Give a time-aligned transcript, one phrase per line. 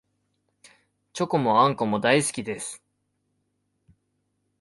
[1.13, 2.81] チョコもあんこも大好きです